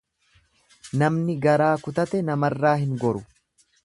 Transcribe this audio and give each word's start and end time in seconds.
Namni 1.01 1.35
garaa 1.43 1.69
kutate 1.83 2.23
namarraa 2.31 2.73
hin 2.85 2.97
goru. 3.05 3.23